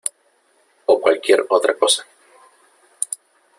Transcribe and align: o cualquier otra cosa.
o 0.87 0.99
cualquier 0.99 1.45
otra 1.47 1.75
cosa. 1.77 2.03